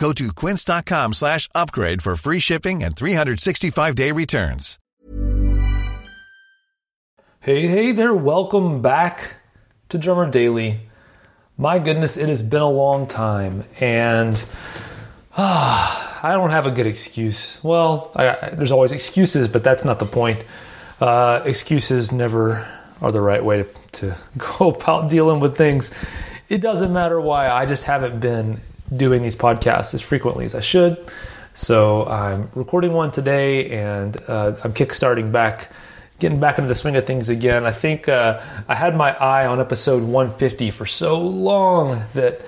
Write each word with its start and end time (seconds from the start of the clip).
Go 0.00 0.12
to 0.14 0.32
quince.com 0.32 1.12
slash 1.12 1.46
upgrade 1.54 2.00
for 2.00 2.16
free 2.16 2.40
shipping 2.40 2.82
and 2.82 2.96
365-day 2.96 4.12
returns. 4.12 4.78
Hey, 7.40 7.66
hey 7.66 7.92
there, 7.92 8.14
welcome 8.14 8.80
back 8.80 9.34
to 9.90 9.98
Drummer 9.98 10.30
Daily. 10.30 10.80
My 11.58 11.78
goodness, 11.78 12.16
it 12.16 12.30
has 12.30 12.42
been 12.42 12.62
a 12.62 12.70
long 12.70 13.06
time, 13.06 13.64
and 13.78 14.42
ah, 15.36 16.20
I 16.22 16.32
don't 16.32 16.50
have 16.50 16.64
a 16.64 16.70
good 16.70 16.86
excuse. 16.86 17.62
Well, 17.62 18.10
I, 18.14 18.28
I, 18.28 18.50
there's 18.54 18.72
always 18.72 18.92
excuses, 18.92 19.48
but 19.48 19.62
that's 19.62 19.84
not 19.84 19.98
the 19.98 20.06
point. 20.06 20.42
Uh, 20.98 21.42
excuses 21.44 22.10
never 22.10 22.66
are 23.02 23.12
the 23.12 23.20
right 23.20 23.44
way 23.44 23.64
to, 23.64 23.68
to 23.92 24.16
go 24.58 24.70
about 24.70 25.10
dealing 25.10 25.40
with 25.40 25.58
things. 25.58 25.90
It 26.48 26.62
doesn't 26.62 26.90
matter 26.90 27.20
why, 27.20 27.50
I 27.50 27.66
just 27.66 27.84
haven't 27.84 28.20
been 28.20 28.62
doing 28.96 29.22
these 29.22 29.36
podcasts 29.36 29.94
as 29.94 30.00
frequently 30.00 30.44
as 30.44 30.54
I 30.54 30.60
should. 30.60 30.98
So 31.54 32.06
I'm 32.06 32.50
recording 32.54 32.92
one 32.92 33.10
today, 33.10 33.70
and 33.70 34.16
uh, 34.28 34.56
I'm 34.62 34.72
kickstarting 34.72 35.32
back 35.32 35.70
getting 36.20 36.38
back 36.38 36.58
into 36.58 36.68
the 36.68 36.74
swing 36.74 36.96
of 36.96 37.06
things 37.06 37.30
again. 37.30 37.64
I 37.64 37.72
think 37.72 38.08
uh, 38.08 38.40
I 38.68 38.74
had 38.74 38.94
my 38.94 39.16
eye 39.16 39.46
on 39.46 39.58
episode 39.58 40.02
150 40.02 40.70
for 40.70 40.84
so 40.84 41.18
long 41.18 42.02
that 42.14 42.42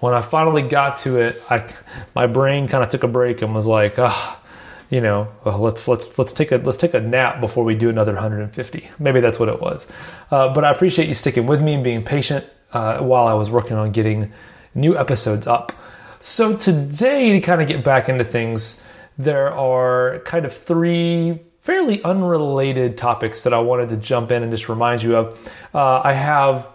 when 0.00 0.12
I 0.12 0.20
finally 0.20 0.62
got 0.62 0.96
to 0.98 1.20
it, 1.20 1.40
I 1.48 1.66
my 2.14 2.26
brain 2.26 2.66
kind 2.66 2.82
of 2.82 2.90
took 2.90 3.04
a 3.04 3.08
break 3.08 3.40
and 3.40 3.54
was 3.54 3.66
like, 3.66 3.98
ah. 3.98 4.40
you 4.90 5.00
know, 5.00 5.28
well, 5.44 5.58
let's 5.60 5.86
let's 5.88 6.18
let's 6.18 6.32
take 6.32 6.52
a 6.52 6.56
let's 6.56 6.76
take 6.76 6.94
a 6.94 7.00
nap 7.00 7.40
before 7.40 7.64
we 7.64 7.74
do 7.74 7.88
another 7.88 8.12
150. 8.12 8.88
Maybe 8.98 9.20
that's 9.20 9.38
what 9.38 9.48
it 9.48 9.60
was. 9.60 9.86
Uh, 10.30 10.52
but 10.52 10.64
I 10.64 10.72
appreciate 10.72 11.08
you 11.08 11.14
sticking 11.14 11.46
with 11.46 11.62
me 11.62 11.74
and 11.74 11.84
being 11.84 12.04
patient 12.04 12.44
uh, 12.72 12.98
while 12.98 13.28
I 13.28 13.34
was 13.34 13.50
working 13.50 13.76
on 13.76 13.92
getting 13.92 14.32
new 14.74 14.96
episodes 14.96 15.46
up. 15.46 15.72
So 16.20 16.56
today, 16.56 17.32
to 17.32 17.40
kind 17.40 17.60
of 17.60 17.68
get 17.68 17.84
back 17.84 18.08
into 18.08 18.24
things, 18.24 18.82
there 19.18 19.52
are 19.52 20.20
kind 20.20 20.44
of 20.44 20.52
three 20.52 21.40
fairly 21.62 22.02
unrelated 22.02 22.98
topics 22.98 23.44
that 23.44 23.54
I 23.54 23.60
wanted 23.60 23.88
to 23.90 23.96
jump 23.96 24.32
in 24.32 24.42
and 24.42 24.50
just 24.50 24.68
remind 24.68 25.02
you 25.02 25.16
of. 25.16 25.38
Uh, 25.72 26.00
I 26.04 26.12
have 26.12 26.68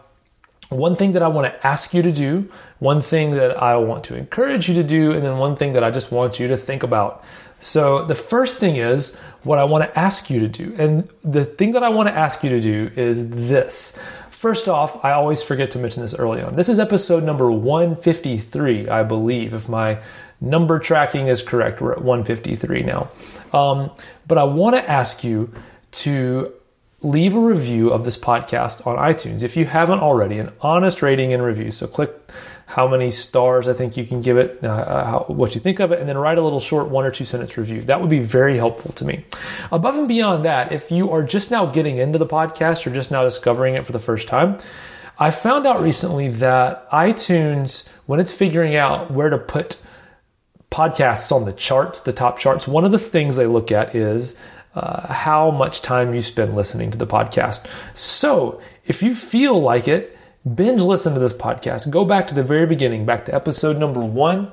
one 0.70 0.95
thing 0.95 1.14
that 1.14 1.23
I 1.23 1.28
want 1.28 1.53
to 1.53 1.68
ask 1.68 1.94
you 1.94 2.02
to 2.02 2.12
do, 2.12 2.50
one 2.80 3.02
thing 3.02 3.31
that 3.31 3.62
I 3.62 3.78
want 3.78 4.03
to 4.06 4.16
encourage 4.16 4.68
you 4.68 4.75
to 4.75 4.84
do, 4.84 5.12
and 5.12 5.24
then 5.24 5.38
one 5.38 5.56
thing 5.56 5.74
that 5.74 5.84
I 5.84 5.91
just 5.91 6.12
want 6.12 6.40
you 6.40 6.47
to 6.47 6.58
think 6.58 6.84
about. 6.84 7.24
So, 7.59 8.06
the 8.06 8.16
first 8.16 8.58
thing 8.58 8.75
is 8.75 9.16
what 9.44 9.59
I 9.59 9.64
want 9.64 9.84
to 9.84 10.00
ask 10.00 10.29
you 10.29 10.40
to 10.41 10.47
do. 10.47 10.75
And 10.78 11.09
the 11.24 11.44
thing 11.44 11.72
that 11.72 11.84
I 11.84 11.90
want 11.90 12.08
to 12.08 12.14
ask 12.14 12.44
you 12.44 12.50
to 12.52 12.62
do 12.62 12.91
is 12.96 13.29
this. 13.29 13.97
First 14.38 14.70
off, 14.70 15.03
I 15.03 15.14
always 15.14 15.42
forget 15.42 15.72
to 15.72 15.80
mention 15.80 16.03
this 16.03 16.14
early 16.14 16.44
on. 16.44 16.56
This 16.56 16.70
is 16.70 16.80
episode 16.80 17.24
number 17.24 17.50
153, 17.50 18.88
I 18.88 19.02
believe, 19.02 19.56
if 19.56 19.68
my 19.68 19.98
number 20.40 20.78
tracking 20.78 21.25
is 21.25 21.42
correct. 21.42 21.81
We're 21.81 21.94
at 21.94 22.03
153 22.03 22.84
now. 22.84 23.09
Um, 23.52 23.90
but 24.28 24.38
I 24.38 24.44
want 24.44 24.76
to 24.76 24.88
ask 24.88 25.24
you 25.24 25.52
to 26.03 26.53
leave 27.02 27.34
a 27.34 27.40
review 27.40 27.90
of 27.90 28.06
this 28.06 28.16
podcast 28.16 28.86
on 28.86 28.96
iTunes 28.97 29.42
if 29.42 29.58
you 29.58 29.66
haven't 29.66 30.02
already, 30.02 30.38
an 30.38 30.52
honest 30.62 31.02
rating 31.02 31.34
and 31.34 31.42
review. 31.42 31.72
So 31.72 31.88
click 31.88 32.12
how 32.67 32.85
many 32.85 33.09
stars 33.09 33.69
I 33.69 33.73
think 33.73 33.95
you 33.95 34.05
can 34.05 34.19
give 34.19 34.38
it, 34.38 34.59
uh, 34.61 34.67
uh, 34.67 35.05
how, 35.05 35.25
what 35.29 35.55
you 35.55 35.61
think 35.61 35.79
of 35.79 35.94
it, 35.94 36.01
and 36.01 36.07
then 36.07 36.17
write 36.17 36.38
a 36.38 36.41
little 36.41 36.59
short 36.59 36.89
one 36.89 37.05
or 37.05 37.11
two 37.11 37.23
sentence 37.23 37.57
review. 37.57 37.81
That 37.81 38.01
would 38.01 38.09
be 38.09 38.19
very 38.19 38.57
helpful 38.57 38.91
to 38.91 39.05
me. 39.05 39.23
Above 39.72 39.97
and 39.97 40.05
beyond 40.05 40.44
that, 40.44 40.73
if 40.73 40.91
you 40.91 41.09
are 41.11 41.23
just 41.23 41.50
now 41.50 41.66
getting 41.66 41.97
into 41.97 42.19
the 42.19 42.25
podcast 42.25 42.85
or 42.85 42.94
just 42.94 43.09
now 43.09 43.23
discovering 43.23 43.75
it 43.75 43.85
for 43.85 43.94
the 43.94 44.00
first 44.00 44.28
time, 44.28 44.57
I 45.17 45.31
found 45.31 45.66
out 45.66 45.81
recently 45.81 46.28
that 46.28 46.91
iTunes, 46.91 47.88
when 48.05 48.19
it's 48.19 48.33
figuring 48.33 48.75
out 48.75 49.11
where 49.11 49.29
to 49.29 49.38
put 49.38 49.81
podcasts 50.69 51.31
on 51.31 51.45
the 51.45 51.53
charts, 51.53 52.01
the 52.01 52.11
top 52.11 52.38
charts, 52.38 52.67
one 52.67 52.84
of 52.84 52.91
the 52.91 52.99
things 52.99 53.38
they 53.38 53.47
look 53.47 53.72
at 53.72 53.95
is 53.95 54.35
uh, 54.75 55.07
how 55.11 55.51
much 55.51 55.81
time 55.81 56.13
you 56.13 56.22
spend 56.22 56.53
listening 56.53 56.91
to 56.91 56.97
the 56.97 57.07
podcast. 57.07 57.66
So 57.94 58.59
if 58.85 59.01
you 59.01 59.16
feel 59.16 59.61
like 59.61 59.88
it, 59.88 60.16
binge 60.56 60.81
listen 60.81 61.13
to 61.13 61.19
this 61.19 61.34
podcast. 61.34 61.90
Go 61.90 62.06
back 62.06 62.28
to 62.28 62.35
the 62.35 62.44
very 62.44 62.66
beginning, 62.66 63.06
back 63.06 63.25
to 63.25 63.35
episode 63.35 63.78
number 63.78 64.00
one, 64.00 64.52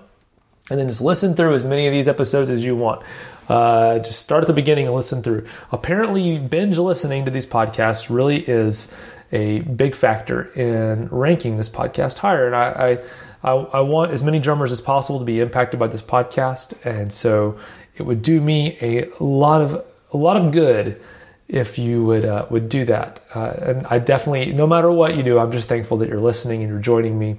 and 0.70 0.78
then 0.78 0.88
just 0.88 1.00
listen 1.00 1.34
through 1.34 1.54
as 1.54 1.64
many 1.64 1.86
of 1.86 1.92
these 1.92 2.08
episodes 2.08 2.50
as 2.50 2.64
you 2.64 2.76
want. 2.76 3.02
Uh, 3.48 3.98
just 3.98 4.20
start 4.20 4.42
at 4.42 4.46
the 4.46 4.54
beginning 4.54 4.86
and 4.86 4.94
listen 4.94 5.22
through. 5.22 5.46
Apparently, 5.70 6.38
binge 6.38 6.78
listening 6.78 7.26
to 7.26 7.30
these 7.30 7.46
podcasts 7.46 8.14
really 8.14 8.40
is 8.40 8.92
a 9.32 9.60
big 9.60 9.94
factor 9.94 10.44
in 10.54 11.08
ranking 11.08 11.56
this 11.56 11.68
podcast 11.68 12.18
higher. 12.18 12.46
And 12.46 12.56
I, 12.56 12.68
I 12.68 13.04
I, 13.44 13.52
I 13.52 13.80
want 13.82 14.10
as 14.10 14.22
many 14.22 14.40
drummers 14.40 14.72
as 14.72 14.80
possible 14.80 15.18
to 15.18 15.24
be 15.24 15.38
impacted 15.38 15.78
by 15.78 15.86
this 15.86 16.00
podcast, 16.00 16.72
and 16.84 17.12
so 17.12 17.58
it 17.94 18.02
would 18.02 18.22
do 18.22 18.40
me 18.40 18.78
a 18.80 19.06
lot 19.22 19.60
of 19.60 19.84
a 20.12 20.16
lot 20.16 20.38
of 20.38 20.50
good 20.50 21.00
if 21.48 21.78
you 21.78 22.04
would 22.04 22.24
uh, 22.24 22.46
would 22.50 22.68
do 22.68 22.84
that. 22.86 23.20
Uh, 23.34 23.54
and 23.60 23.86
I 23.86 23.98
definitely, 23.98 24.52
no 24.52 24.66
matter 24.66 24.90
what 24.90 25.16
you 25.16 25.22
do, 25.22 25.38
I'm 25.38 25.52
just 25.52 25.68
thankful 25.68 25.98
that 25.98 26.08
you're 26.08 26.20
listening 26.20 26.62
and 26.62 26.70
you're 26.70 26.80
joining 26.80 27.18
me, 27.18 27.38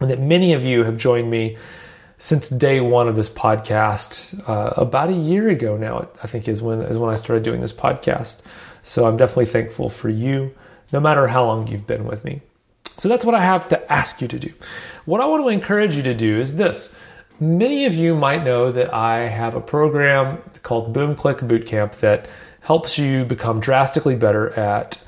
and 0.00 0.10
that 0.10 0.20
many 0.20 0.52
of 0.52 0.64
you 0.64 0.84
have 0.84 0.96
joined 0.96 1.30
me 1.30 1.56
since 2.18 2.48
day 2.48 2.80
one 2.80 3.08
of 3.08 3.16
this 3.16 3.28
podcast. 3.28 4.48
Uh, 4.48 4.72
about 4.76 5.08
a 5.08 5.14
year 5.14 5.48
ago 5.48 5.76
now, 5.76 6.08
I 6.22 6.26
think 6.26 6.48
is 6.48 6.62
when 6.62 6.82
is 6.82 6.98
when 6.98 7.10
I 7.10 7.16
started 7.16 7.42
doing 7.42 7.60
this 7.60 7.72
podcast. 7.72 8.40
So 8.82 9.06
I'm 9.06 9.16
definitely 9.16 9.46
thankful 9.46 9.88
for 9.88 10.08
you, 10.08 10.54
no 10.92 11.00
matter 11.00 11.26
how 11.26 11.44
long 11.44 11.68
you've 11.68 11.86
been 11.86 12.04
with 12.04 12.24
me. 12.24 12.42
So 12.98 13.08
that's 13.08 13.24
what 13.24 13.34
I 13.34 13.40
have 13.40 13.68
to 13.68 13.92
ask 13.92 14.20
you 14.20 14.28
to 14.28 14.38
do. 14.38 14.52
What 15.06 15.20
I 15.20 15.26
want 15.26 15.42
to 15.44 15.48
encourage 15.48 15.96
you 15.96 16.02
to 16.02 16.14
do 16.14 16.38
is 16.38 16.56
this. 16.56 16.94
Many 17.40 17.86
of 17.86 17.94
you 17.94 18.14
might 18.14 18.44
know 18.44 18.70
that 18.70 18.92
I 18.92 19.26
have 19.26 19.54
a 19.54 19.60
program 19.60 20.38
called 20.62 20.92
Boom 20.92 21.16
Click 21.16 21.38
Bootcamp 21.38 21.96
that 22.00 22.28
helps 22.62 22.98
you 22.98 23.24
become 23.24 23.60
drastically 23.60 24.16
better 24.16 24.50
at 24.58 25.02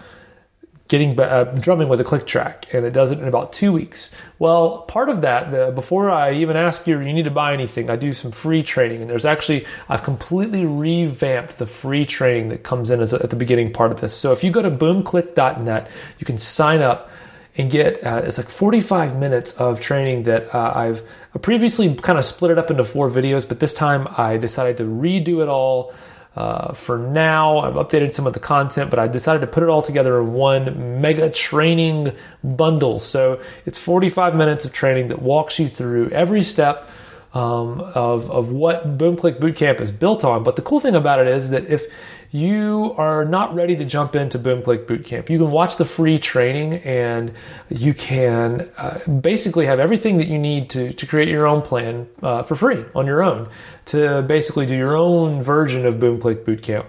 getting 0.89 1.19
uh, 1.19 1.45
drumming 1.61 1.89
with 1.89 2.01
a 2.01 2.05
click 2.05 2.27
track, 2.27 2.67
and 2.75 2.85
it 2.85 2.93
does 2.93 3.11
it 3.11 3.19
in 3.19 3.27
about 3.27 3.53
two 3.53 3.73
weeks. 3.73 4.15
Well, 4.39 4.83
part 4.83 5.09
of 5.09 5.23
that, 5.23 5.51
the, 5.51 5.73
before 5.75 6.11
I 6.11 6.35
even 6.35 6.57
ask 6.57 6.87
you, 6.87 7.01
you 7.01 7.13
need 7.13 7.25
to 7.25 7.31
buy 7.31 7.55
anything, 7.55 7.89
I 7.89 7.97
do 7.97 8.13
some 8.13 8.33
free 8.33 8.63
training, 8.63 9.01
and 9.01 9.09
there's 9.09 9.25
actually 9.25 9.67
I've 9.89 10.03
completely 10.03 10.67
revamped 10.67 11.59
the 11.59 11.67
free 11.67 12.05
training 12.05 12.51
that 12.51 12.65
comes 12.65 12.91
in 12.91 13.01
as 13.01 13.13
a, 13.13 13.23
at 13.23 13.31
the 13.31 13.37
beginning 13.37 13.73
part 13.73 13.93
of 13.93 14.01
this. 14.01 14.13
So 14.13 14.33
if 14.33 14.45
you 14.45 14.51
go 14.51 14.61
to 14.61 14.71
boomclick.net, 14.71 15.91
you 16.19 16.27
can 16.27 16.39
sign 16.39 16.83
up 16.83 17.11
and 17.57 17.71
get 17.71 18.05
uh, 18.05 18.23
it's 18.25 18.37
like 18.37 18.51
45 18.51 19.17
minutes 19.17 19.53
of 19.53 19.81
training 19.81 20.25
that 20.25 20.55
uh, 20.55 20.73
I've 20.75 21.03
previously 21.41 21.95
kind 21.95 22.19
of 22.19 22.25
split 22.25 22.51
it 22.51 22.59
up 22.59 22.71
into 22.71 22.85
four 22.85 23.09
videos, 23.09 23.49
but 23.49 23.59
this 23.59 23.73
time 23.73 24.07
I 24.19 24.37
decided 24.37 24.77
to 24.79 24.85
redo 24.85 25.41
it 25.41 25.49
all. 25.49 25.95
Uh, 26.37 26.73
for 26.73 26.99
now, 26.99 27.59
I've 27.59 27.75
updated 27.75 28.13
some 28.15 28.27
of 28.27 28.33
the 28.33 28.41
content, 28.41 28.91
but 28.91 28.99
I 28.99 29.07
decided 29.07 29.41
to 29.41 29.47
put 29.47 29.63
it 29.63 29.69
all 29.69 29.83
together 29.83 30.21
in 30.21 30.33
one 30.33 31.01
mega 31.01 31.31
training 31.31 32.13
bundle. 32.43 32.99
So 32.99 33.41
it's 33.67 33.79
45 33.79 34.35
minutes 34.35 34.65
of 34.65 34.73
training 34.73 35.09
that 35.09 35.23
walks 35.23 35.59
you 35.59 35.69
through 35.69 36.11
every 36.11 36.43
step 36.43 36.91
um, 37.35 37.81
of, 37.81 38.31
of 38.31 38.51
what 38.51 38.97
BoomClick 38.97 39.41
Bootcamp 39.41 39.81
is 39.81 39.91
built 39.91 40.25
on. 40.25 40.45
But 40.45 40.57
the 40.57 40.63
cool 40.63 40.81
thing 40.81 40.95
about 40.95 41.19
it 41.19 41.27
is 41.27 41.51
that 41.51 41.67
if 41.67 41.87
you 42.31 42.95
are 42.97 43.25
not 43.25 43.55
ready 43.55 43.77
to 43.77 43.85
jump 43.85 44.17
into 44.17 44.39
BoomClick 44.39 44.87
Bootcamp, 44.87 45.29
you 45.29 45.39
can 45.39 45.51
watch 45.51 45.77
the 45.77 45.85
free 45.85 46.19
training 46.19 46.75
and 46.79 47.33
you 47.71 47.93
can 47.93 48.69
uh, 48.77 48.99
basically 49.21 49.67
have 49.67 49.79
everything 49.79 50.19
that 50.19 50.29
you 50.29 50.39
need 50.39 50.71
to, 50.71 50.93
to 50.95 51.07
create 51.07 51.29
your 51.29 51.47
own 51.47 51.63
plan 51.63 52.09
uh, 52.23 52.43
for 52.43 52.55
free 52.55 52.85
on 52.95 53.07
your 53.07 53.23
own 53.23 53.49
to 53.87 54.23
basically 54.23 54.67
do 54.67 54.77
your 54.77 54.97
own 54.97 55.43
version 55.43 55.87
of 55.87 55.97
BoomClick 55.97 56.45
Bootcamp. 56.45 56.87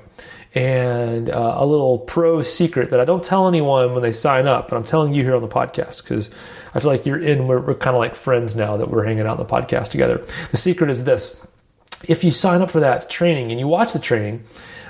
And 0.56 1.30
uh, 1.30 1.56
a 1.57 1.66
little 1.66 2.00
pro 2.00 2.42
secret 2.42 2.90
that 2.92 3.02
I 3.02 3.06
don't 3.06 3.24
tell 3.24 3.50
anyone 3.50 3.94
when 3.94 4.02
they 4.02 4.13
sign 4.13 4.48
up, 4.48 4.69
but 4.69 4.78
I'm 4.78 4.86
telling 4.86 5.13
you 5.13 5.22
here 5.22 5.36
on 5.36 5.42
the 5.42 5.50
podcast 5.50 6.02
because 6.02 6.30
I 6.74 6.80
feel 6.80 6.90
like 6.90 7.06
you're 7.06 7.22
in. 7.22 7.48
We're, 7.48 7.60
we're 7.60 7.75
kind 7.75 7.94
of 7.94 8.00
like 8.00 8.16
friends 8.16 8.56
now 8.56 8.78
that 8.78 8.90
we're 8.90 9.04
hanging 9.04 9.28
out 9.28 9.38
in 9.38 9.46
the 9.46 9.52
podcast 9.52 9.90
together. 9.90 10.25
The 10.52 10.57
secret 10.57 10.90
is 10.90 11.04
this: 11.04 11.46
if 12.07 12.24
you 12.24 12.31
sign 12.31 12.62
up 12.62 12.72
for 12.72 12.80
that 12.80 13.10
training 13.10 13.52
and 13.52 13.60
you 13.60 13.68
watch 13.68 13.92
the 13.92 14.00
training, 14.00 14.46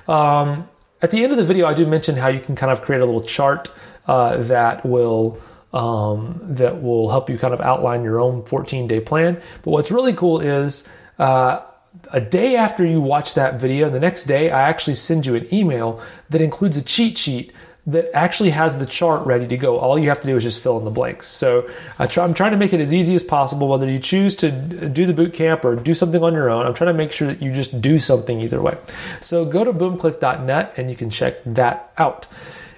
um, 0.07 0.69
at 1.01 1.09
the 1.09 1.23
end 1.23 1.31
of 1.31 1.39
the 1.39 1.43
video, 1.43 1.65
I 1.65 1.73
do 1.73 1.87
mention 1.87 2.15
how 2.15 2.27
you 2.27 2.39
can 2.39 2.55
kind 2.55 2.71
of 2.71 2.83
create 2.83 3.01
a 3.01 3.05
little 3.05 3.23
chart 3.23 3.71
uh, 4.07 4.37
that 4.43 4.85
will. 4.85 5.39
Um, 5.73 6.39
that 6.41 6.81
will 6.81 7.09
help 7.09 7.29
you 7.29 7.37
kind 7.37 7.53
of 7.53 7.59
outline 7.59 8.01
your 8.01 8.17
own 8.21 8.45
14 8.45 8.87
day 8.87 9.01
plan. 9.01 9.41
But 9.61 9.71
what's 9.71 9.91
really 9.91 10.13
cool 10.13 10.39
is 10.39 10.85
uh, 11.19 11.63
a 12.11 12.21
day 12.21 12.55
after 12.55 12.85
you 12.85 13.01
watch 13.01 13.33
that 13.33 13.59
video, 13.59 13.89
the 13.89 13.99
next 13.99 14.23
day, 14.23 14.49
I 14.51 14.69
actually 14.69 14.95
send 14.95 15.25
you 15.25 15.35
an 15.35 15.53
email 15.53 16.01
that 16.29 16.41
includes 16.41 16.77
a 16.77 16.81
cheat 16.81 17.17
sheet 17.17 17.51
that 17.87 18.09
actually 18.15 18.49
has 18.49 18.77
the 18.77 18.85
chart 18.85 19.25
ready 19.27 19.45
to 19.47 19.57
go. 19.57 19.77
All 19.77 19.99
you 19.99 20.09
have 20.09 20.19
to 20.21 20.27
do 20.27 20.35
is 20.35 20.43
just 20.43 20.59
fill 20.59 20.79
in 20.79 20.85
the 20.85 20.91
blanks. 20.91 21.27
So 21.27 21.69
I 21.99 22.05
I'm 22.05 22.33
trying 22.33 22.51
to 22.51 22.57
make 22.57 22.73
it 22.73 22.81
as 22.81 22.93
easy 22.93 23.13
as 23.13 23.23
possible, 23.23 23.67
whether 23.67 23.89
you 23.89 23.99
choose 23.99 24.35
to 24.37 24.51
do 24.51 25.05
the 25.05 25.13
boot 25.13 25.33
camp 25.33 25.63
or 25.63 25.75
do 25.75 25.93
something 25.93 26.23
on 26.23 26.33
your 26.33 26.49
own. 26.49 26.65
I'm 26.65 26.73
trying 26.73 26.91
to 26.91 26.97
make 26.97 27.11
sure 27.11 27.27
that 27.27 27.41
you 27.41 27.53
just 27.53 27.79
do 27.81 27.99
something 27.99 28.41
either 28.41 28.59
way. 28.59 28.75
So 29.21 29.45
go 29.45 29.63
to 29.63 29.71
boomclick.net 29.71 30.73
and 30.77 30.89
you 30.89 30.95
can 30.95 31.11
check 31.11 31.35
that 31.45 31.93
out. 31.97 32.27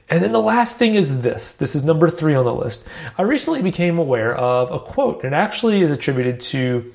And 0.10 0.24
then 0.24 0.32
the 0.32 0.42
last 0.42 0.78
thing 0.78 0.96
is 0.96 1.22
this. 1.22 1.52
This 1.52 1.76
is 1.76 1.84
number 1.84 2.10
three 2.10 2.36
on 2.36 2.46
the 2.46 2.54
list. 2.54 2.86
I 3.18 3.24
recently 3.24 3.62
became 3.62 4.00
aware 4.00 4.36
of 4.36 4.72
a 4.72 4.80
quote. 4.80 5.24
It 5.24 5.34
actually 5.34 5.82
is 5.82 5.92
attributed 5.92 6.40
to 6.42 6.94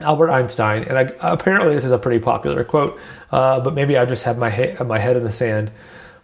Albert 0.00 0.30
Einstein, 0.30 0.84
and 0.84 0.98
I, 0.98 1.08
apparently 1.20 1.74
this 1.74 1.84
is 1.84 1.92
a 1.92 1.98
pretty 1.98 2.18
popular 2.18 2.64
quote, 2.64 2.98
uh, 3.30 3.60
but 3.60 3.74
maybe 3.74 3.96
I 3.96 4.04
just 4.04 4.24
had 4.24 4.38
my 4.38 4.76
my 4.84 4.98
head 4.98 5.16
in 5.16 5.24
the 5.24 5.32
sand 5.32 5.70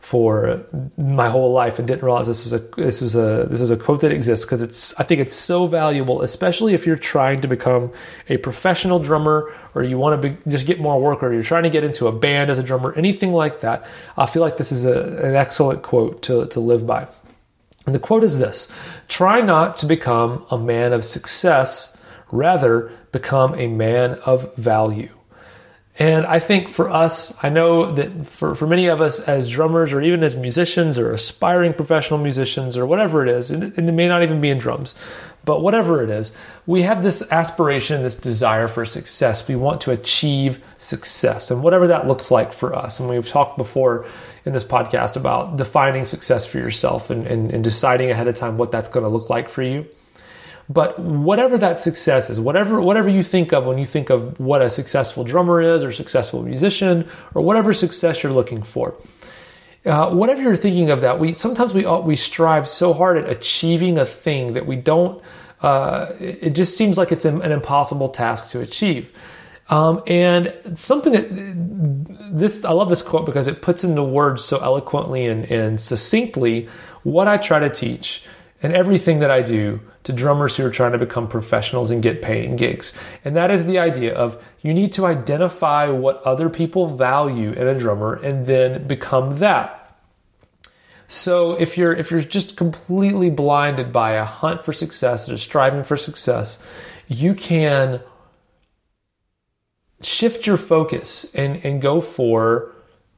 for 0.03 0.67
my 0.99 1.31
whole 1.31 1.53
life 1.53 1.79
and 1.79 1.87
didn't 1.87 2.03
realize 2.03 2.27
this 2.27 2.43
was 2.43 2.53
a 2.53 2.59
this 2.77 3.01
was 3.01 3.15
a 3.15 3.47
this 3.49 3.61
was 3.61 3.71
a 3.71 3.77
quote 3.77 4.01
that 4.01 4.11
exists 4.11 4.45
because 4.45 4.61
it's 4.61 4.99
I 4.99 5.05
think 5.05 5.21
it's 5.21 5.35
so 5.35 5.69
valuable, 5.69 6.23
especially 6.23 6.75
if 6.75 6.87
you're 6.87 6.97
trying 6.97 7.41
to 7.43 7.49
become 7.49 7.93
a 8.29 8.37
professional 8.39 8.99
drummer 8.99 9.55
or 9.77 9.85
you 9.85 9.99
want 9.99 10.21
to 10.21 10.37
just 10.51 10.67
get 10.67 10.81
more 10.81 11.01
work 11.01 11.23
or 11.23 11.33
you're 11.33 11.45
trying 11.45 11.63
to 11.63 11.71
get 11.71 11.85
into 11.85 12.09
a 12.09 12.13
band 12.13 12.51
as 12.51 12.59
a 12.59 12.65
drummer, 12.65 12.93
anything 12.97 13.33
like 13.33 13.61
that. 13.61 13.87
I 14.17 14.27
feel 14.27 14.43
like 14.43 14.57
this 14.57 14.73
is 14.73 14.85
a, 14.85 15.03
an 15.25 15.37
excellent 15.37 15.83
quote 15.83 16.21
to 16.23 16.47
to 16.47 16.59
live 16.59 16.85
by. 16.85 17.07
And 17.87 17.95
the 17.95 18.01
quote 18.01 18.25
is 18.25 18.41
this: 18.41 18.73
"Try 19.07 19.41
not 19.41 19.77
to 19.79 19.87
become 19.87 20.45
a 20.51 20.59
man 20.59 20.93
of 20.93 21.05
success, 21.05 21.97
rather." 22.33 22.91
become 23.13 23.55
a 23.55 23.67
man 23.67 24.15
of 24.25 24.57
value. 24.57 25.11
And 25.99 26.25
I 26.25 26.39
think 26.39 26.71
for 26.71 26.89
us, 26.89 27.37
I 27.45 27.51
know 27.51 27.95
that 27.95 28.27
for, 28.27 28.55
for 28.55 28.67
many 28.67 28.87
of 28.87 29.03
us 29.03 29.21
as 29.21 29.49
drummers 29.49 29.93
or 29.93 30.01
even 30.01 30.25
as 30.25 30.35
musicians 30.35 30.99
or 30.99 31.13
aspiring 31.13 31.75
professional 31.75 32.19
musicians 32.19 32.79
or 32.79 32.87
whatever 32.87 33.23
it 33.23 33.29
is, 33.29 33.51
and 33.51 33.79
it 33.79 33.93
may 33.93 34.09
not 34.09 34.23
even 34.23 34.41
be 34.41 34.49
in 34.49 34.59
drums, 34.59 34.95
but 35.45 35.61
whatever 35.61 36.03
it 36.03 36.09
is, 36.09 36.33
we 36.67 36.81
have 36.83 37.03
this 37.03 37.23
aspiration, 37.31 38.03
this 38.03 38.15
desire 38.15 38.69
for 38.69 38.87
success. 38.87 39.47
We 39.47 39.57
want 39.57 39.83
to 39.83 39.91
achieve 39.91 40.65
success 40.79 41.51
and 41.51 41.63
whatever 41.63 41.89
that 41.89 42.09
looks 42.09 42.31
like 42.31 42.55
for 42.55 42.75
us. 42.75 42.99
And 42.99 43.11
we've 43.11 43.29
talked 43.29 43.59
before 43.59 44.07
in 44.47 44.55
this 44.55 44.65
podcast 44.65 45.17
about 45.17 45.57
defining 45.57 46.07
success 46.07 46.47
for 46.47 46.57
yourself 46.57 47.11
and, 47.11 47.27
and, 47.27 47.51
and 47.51 47.63
deciding 47.63 48.11
ahead 48.11 48.29
of 48.29 48.37
time 48.37 48.57
what 48.57 48.73
that's 48.73 48.89
going 48.89 49.05
to 49.05 49.11
look 49.11 49.29
like 49.29 49.51
for 49.51 49.63
you. 49.63 49.87
But 50.69 50.99
whatever 50.99 51.59
that 51.59 51.81
success 51.81 52.31
is, 52.31 52.41
whatever 52.41 52.81
whatever 52.81 53.09
you 53.09 53.23
think 53.23 53.53
of 53.53 53.65
when 53.65 53.79
you 53.79 53.85
think 53.85 54.11
of 54.11 54.39
what 54.39 54.63
a 54.63 54.71
successful 54.71 55.25
drummer 55.25 55.61
is, 55.61 55.83
or 55.83 55.93
successful 55.93 56.43
musician, 56.43 57.09
or 57.35 57.43
whatever 57.43 57.73
success 57.73 58.23
you're 58.23 58.33
looking 58.33 58.63
for, 58.63 58.95
uh, 59.85 60.11
whatever 60.11 60.41
you're 60.41 60.57
thinking 60.57 60.91
of 60.91 61.01
that, 61.01 61.19
we 61.19 61.33
sometimes 61.33 61.75
we 61.75 61.85
we 62.03 62.17
strive 62.17 62.69
so 62.69 62.93
hard 62.93 63.19
at 63.19 63.29
achieving 63.29 63.99
a 63.99 64.07
thing 64.07 64.55
that 64.55 64.67
we 64.67 64.77
don't. 64.77 65.23
Uh, 65.61 66.13
it 66.19 66.51
just 66.51 66.77
seems 66.77 66.99
like 66.99 67.13
it's 67.13 67.25
an 67.25 67.41
impossible 67.53 68.09
task 68.09 68.49
to 68.49 68.61
achieve. 68.61 69.13
Um, 69.69 70.03
and 70.07 70.53
something 70.75 71.13
that 71.13 71.29
this 72.37 72.65
I 72.65 72.73
love 72.73 72.89
this 72.89 73.03
quote 73.03 73.27
because 73.27 73.47
it 73.47 73.63
puts 73.63 73.85
into 73.85 74.03
words 74.03 74.45
so 74.45 74.59
eloquently 74.59 75.27
and, 75.27 75.51
and 75.51 75.81
succinctly 75.81 76.69
what 77.05 77.29
I 77.29 77.37
try 77.37 77.59
to 77.61 77.71
teach 77.71 78.25
and 78.63 78.73
everything 78.73 79.21
that 79.21 79.31
I 79.31 79.43
do 79.43 79.81
to 80.05 80.13
drummers 80.13 80.57
who 80.57 80.67
are 80.67 80.71
trying 80.71 80.93
to 80.93 80.99
become 80.99 81.29
professionals 81.29 81.91
and 81.91 82.03
get 82.03 82.23
paying 82.23 82.57
gigs. 82.57 82.93
And 83.25 83.37
that 83.37 83.51
is 83.51 83.67
the 83.67 83.79
idea 83.79 84.15
of 84.15 84.43
you 84.63 84.75
need 84.75 84.93
to 84.95 85.07
identify 85.07 85.89
what 85.89 86.23
other 86.23 86.49
people 86.49 86.89
value 86.89 87.53
in 87.53 87.67
a 87.67 87.79
drummer 87.79 88.15
and 88.15 88.47
then 88.47 88.87
become 88.87 89.39
that. 89.39 89.79
So 91.09 91.53
if 91.53 91.77
you're 91.77 91.93
if 91.93 92.11
you're 92.11 92.23
just 92.23 92.57
completely 92.57 93.29
blinded 93.29 93.93
by 93.93 94.13
a 94.13 94.25
hunt 94.25 94.65
for 94.65 94.73
success 94.73 95.29
or 95.29 95.37
striving 95.37 95.85
for 95.85 95.97
success, 95.97 96.59
you 97.07 97.35
can 97.35 98.01
shift 100.01 100.47
your 100.47 100.57
focus 100.57 101.33
and, 101.35 101.65
and 101.65 101.81
go 101.81 102.01
for 102.01 102.72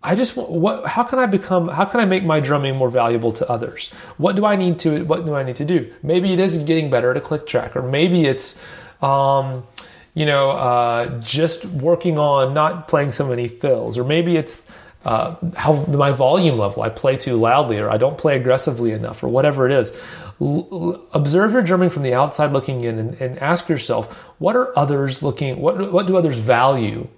I 0.04 0.14
just 0.14 0.36
what 0.36 0.84
how 0.84 1.02
can 1.02 1.18
I 1.18 1.26
become 1.26 1.68
how 1.68 1.86
can 1.86 1.98
I 1.98 2.04
make 2.04 2.24
my 2.24 2.38
drumming 2.38 2.76
more 2.76 2.90
valuable 2.90 3.32
to 3.32 3.48
others? 3.48 3.90
What 4.18 4.36
do 4.36 4.44
I 4.44 4.54
need 4.54 4.78
to 4.80 5.04
what 5.06 5.24
do 5.24 5.34
I 5.34 5.42
need 5.42 5.56
to 5.56 5.64
do? 5.64 5.90
Maybe 6.02 6.32
it 6.34 6.38
is 6.38 6.58
getting 6.58 6.90
better 6.90 7.10
at 7.10 7.16
a 7.16 7.22
click 7.22 7.46
track 7.46 7.74
or 7.74 7.82
maybe 7.82 8.26
it's 8.26 8.60
um, 9.00 9.64
you 10.12 10.26
know 10.26 10.50
uh, 10.50 11.20
just 11.20 11.64
working 11.64 12.18
on 12.18 12.52
not 12.52 12.86
playing 12.86 13.12
so 13.12 13.26
many 13.26 13.48
fills 13.48 13.96
or 13.96 14.04
maybe 14.04 14.36
it's 14.36 14.66
uh, 15.06 15.36
how 15.56 15.74
my 15.86 16.12
volume 16.12 16.58
level 16.58 16.82
I 16.82 16.90
play 16.90 17.16
too 17.16 17.36
loudly 17.36 17.78
or 17.78 17.90
I 17.90 17.96
don't 17.96 18.18
play 18.18 18.36
aggressively 18.36 18.92
enough 18.92 19.22
or 19.22 19.28
whatever 19.28 19.66
it 19.66 19.72
is. 19.72 19.92
L- 20.40 21.02
observe 21.12 21.52
your 21.52 21.62
drumming 21.62 21.88
from 21.88 22.02
the 22.02 22.12
outside 22.12 22.52
looking 22.52 22.84
in 22.84 22.98
and, 22.98 23.14
and 23.22 23.38
ask 23.38 23.70
yourself 23.70 24.12
what 24.38 24.54
are 24.54 24.78
others 24.78 25.22
looking 25.22 25.60
what 25.60 25.92
what 25.92 26.06
do 26.06 26.16
others 26.18 26.36
value 26.36 27.08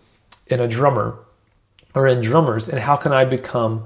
in 0.46 0.60
a 0.60 0.68
drummer 0.68 1.18
or 1.96 2.06
in 2.06 2.20
drummers, 2.20 2.69
and 2.69 2.78
how 2.78 2.94
can 2.94 3.12
I 3.12 3.25
become 3.25 3.84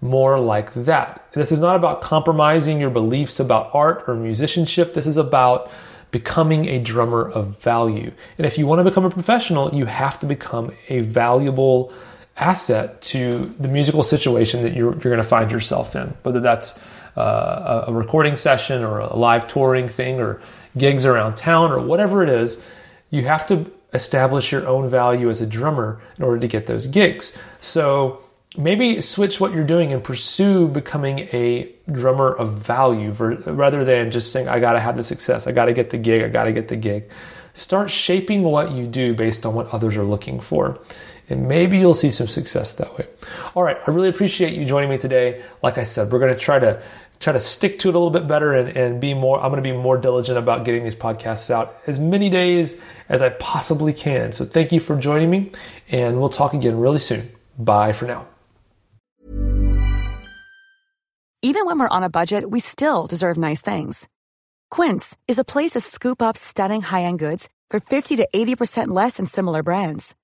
more 0.00 0.38
like 0.38 0.72
that? 0.72 1.26
This 1.32 1.52
is 1.52 1.58
not 1.58 1.76
about 1.76 2.00
compromising 2.00 2.80
your 2.80 2.90
beliefs 2.90 3.40
about 3.40 3.74
art 3.74 4.04
or 4.06 4.14
musicianship. 4.14 4.94
This 4.94 5.06
is 5.06 5.18
about 5.18 5.70
becoming 6.12 6.66
a 6.68 6.78
drummer 6.78 7.28
of 7.28 7.60
value. 7.60 8.10
And 8.38 8.46
if 8.46 8.56
you 8.56 8.66
want 8.66 8.78
to 8.78 8.84
become 8.84 9.04
a 9.04 9.10
professional, 9.10 9.74
you 9.74 9.84
have 9.84 10.18
to 10.20 10.26
become 10.26 10.72
a 10.88 11.00
valuable 11.00 11.92
asset 12.36 13.02
to 13.02 13.52
the 13.58 13.68
musical 13.68 14.02
situation 14.02 14.62
that 14.62 14.74
you're, 14.74 14.92
you're 14.92 15.00
going 15.00 15.16
to 15.18 15.24
find 15.24 15.50
yourself 15.50 15.94
in, 15.94 16.06
whether 16.22 16.40
that's 16.40 16.78
uh, 17.16 17.84
a 17.88 17.92
recording 17.92 18.36
session 18.36 18.84
or 18.84 19.00
a 19.00 19.16
live 19.16 19.46
touring 19.48 19.88
thing 19.88 20.20
or 20.20 20.40
gigs 20.78 21.04
around 21.04 21.36
town 21.36 21.72
or 21.72 21.80
whatever 21.80 22.22
it 22.22 22.28
is. 22.28 22.60
You 23.10 23.24
have 23.24 23.44
to 23.48 23.70
establish 23.92 24.52
your 24.52 24.66
own 24.66 24.88
value 24.88 25.30
as 25.30 25.40
a 25.40 25.46
drummer 25.46 26.00
in 26.16 26.24
order 26.24 26.38
to 26.38 26.48
get 26.48 26.66
those 26.66 26.86
gigs. 26.86 27.36
So 27.60 28.22
maybe 28.56 29.00
switch 29.00 29.40
what 29.40 29.52
you're 29.52 29.64
doing 29.64 29.92
and 29.92 30.02
pursue 30.02 30.68
becoming 30.68 31.20
a 31.32 31.72
drummer 31.90 32.32
of 32.32 32.54
value 32.54 33.12
for, 33.12 33.36
rather 33.36 33.84
than 33.84 34.10
just 34.10 34.32
saying, 34.32 34.48
I 34.48 34.60
got 34.60 34.72
to 34.74 34.80
have 34.80 34.96
the 34.96 35.02
success, 35.02 35.46
I 35.46 35.52
got 35.52 35.66
to 35.66 35.72
get 35.72 35.90
the 35.90 35.98
gig, 35.98 36.22
I 36.22 36.28
got 36.28 36.44
to 36.44 36.52
get 36.52 36.68
the 36.68 36.76
gig. 36.76 37.10
Start 37.54 37.90
shaping 37.90 38.42
what 38.42 38.70
you 38.70 38.86
do 38.86 39.14
based 39.14 39.44
on 39.44 39.54
what 39.54 39.68
others 39.68 39.96
are 39.96 40.04
looking 40.04 40.40
for. 40.40 40.78
And 41.28 41.48
maybe 41.48 41.78
you'll 41.78 41.94
see 41.94 42.10
some 42.10 42.26
success 42.26 42.72
that 42.72 42.96
way. 42.98 43.06
All 43.54 43.62
right, 43.62 43.76
I 43.86 43.90
really 43.92 44.08
appreciate 44.08 44.54
you 44.54 44.64
joining 44.64 44.90
me 44.90 44.98
today. 44.98 45.42
Like 45.62 45.78
I 45.78 45.84
said, 45.84 46.10
we're 46.10 46.18
going 46.18 46.32
to 46.32 46.38
try 46.38 46.58
to 46.58 46.82
try 47.20 47.34
to 47.34 47.40
stick 47.40 47.78
to 47.78 47.88
it 47.88 47.94
a 47.94 47.98
little 47.98 48.10
bit 48.10 48.26
better 48.26 48.54
and, 48.54 48.76
and 48.76 49.00
be 49.00 49.14
more 49.14 49.38
i'm 49.40 49.52
going 49.52 49.62
to 49.62 49.68
be 49.68 49.76
more 49.76 49.96
diligent 49.96 50.38
about 50.38 50.64
getting 50.64 50.82
these 50.82 50.94
podcasts 50.94 51.50
out 51.50 51.76
as 51.86 51.98
many 51.98 52.28
days 52.30 52.80
as 53.08 53.22
i 53.22 53.28
possibly 53.28 53.92
can. 53.92 54.32
So 54.32 54.44
thank 54.44 54.72
you 54.72 54.80
for 54.80 54.96
joining 54.96 55.30
me 55.30 55.52
and 55.88 56.18
we'll 56.18 56.30
talk 56.30 56.54
again 56.54 56.78
really 56.78 56.98
soon. 56.98 57.30
Bye 57.58 57.92
for 57.92 58.06
now. 58.06 58.26
Even 61.42 61.64
when 61.66 61.78
we're 61.78 61.88
on 61.88 62.02
a 62.02 62.10
budget 62.10 62.50
we 62.50 62.60
still 62.60 63.06
deserve 63.06 63.36
nice 63.36 63.60
things. 63.60 64.08
Quince 64.70 65.16
is 65.28 65.38
a 65.38 65.44
place 65.44 65.72
to 65.72 65.80
scoop 65.80 66.22
up 66.22 66.36
stunning 66.36 66.80
high-end 66.80 67.18
goods 67.18 67.50
for 67.70 67.80
50 67.80 68.16
to 68.16 68.28
80% 68.34 68.88
less 68.88 69.16
than 69.16 69.26
similar 69.26 69.62
brands. 69.62 70.14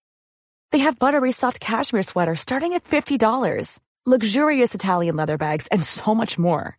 They 0.71 0.79
have 0.79 0.99
buttery 0.99 1.33
soft 1.33 1.59
cashmere 1.61 2.03
sweaters 2.03 2.41
starting 2.41 2.75
at 2.75 2.85
$50 2.85 3.19
luxurious 4.09 4.73
italian 4.73 5.17
leather 5.17 5.37
bags 5.37 5.67
and 5.73 5.83
so 5.83 6.15
much 6.15 6.38
more 6.38 6.79